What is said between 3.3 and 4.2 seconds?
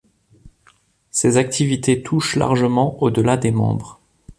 des membres.